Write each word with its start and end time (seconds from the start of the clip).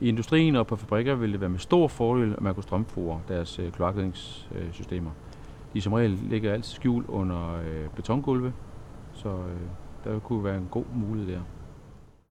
I 0.00 0.08
industrien 0.08 0.56
og 0.56 0.66
på 0.66 0.76
fabrikker 0.76 1.14
vil 1.14 1.32
det 1.32 1.40
være 1.40 1.50
med 1.50 1.58
stor 1.58 1.88
fordel, 1.88 2.32
at 2.32 2.40
man 2.40 2.54
kunne 2.54 2.62
strømfore 2.62 3.20
deres 3.28 3.58
øh, 3.58 3.72
kloakledningssystemer. 3.72 5.10
De 5.74 5.80
som 5.80 5.92
regel 5.92 6.18
ligger 6.30 6.52
altid 6.52 6.74
skjult 6.74 7.08
under 7.08 7.54
øh, 7.54 7.88
betongulve, 7.96 8.52
så 9.12 9.28
øh, 9.28 9.60
der 10.04 10.18
kunne 10.18 10.44
være 10.44 10.56
en 10.56 10.68
god 10.70 10.84
mulighed 10.94 11.34
der. 11.34 11.40